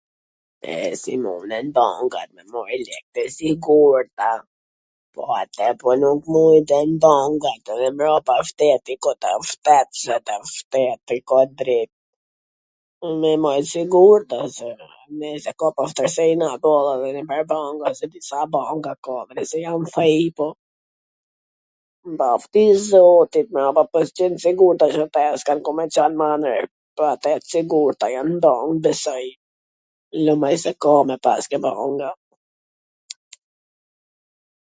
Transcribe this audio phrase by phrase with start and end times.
[0.73, 4.31] E, si munen bankat me majt lekt e sigurta!
[5.13, 6.53] Po ata pwr nwnt muj...
[6.59, 8.35] edhe shteti a mrapa,
[9.51, 9.89] shtet...
[10.51, 11.91] shteti ka t drejt...
[13.23, 14.69] me i majt sigurta se...
[15.47, 15.55] sa
[18.55, 19.15] banka ka....
[30.27, 32.09] lum ai se ka me pas ke banga...